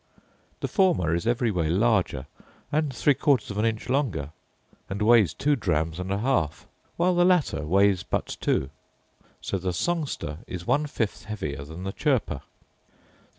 The 0.61 0.67
former 0.67 1.13
is 1.13 1.27
every 1.27 1.51
way 1.51 1.69
larger, 1.69 2.25
and 2.71 2.91
three 2.91 3.13
quarters 3.13 3.51
of 3.51 3.59
an 3.59 3.65
inch 3.65 3.87
longer, 3.87 4.31
and 4.89 4.99
weighs 4.99 5.31
two 5.31 5.55
drams 5.55 5.99
and 5.99 6.09
a 6.11 6.17
half; 6.17 6.65
while 6.97 7.13
the 7.13 7.23
latter 7.23 7.67
weighs 7.67 8.01
but 8.01 8.35
two: 8.41 8.71
so 9.41 9.59
the 9.59 9.73
songster 9.73 10.39
is 10.47 10.65
one 10.65 10.87
fifth 10.87 11.25
heavier 11.25 11.63
than 11.65 11.83
the 11.83 11.93
chirper. 11.93 12.41